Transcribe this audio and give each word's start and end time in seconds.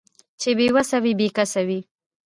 چې 0.41 0.49
بې 0.57 0.67
وسه 0.75 0.97
وي 1.03 1.13
بې 1.19 1.27
کسه 1.37 1.61
وي 1.67 1.79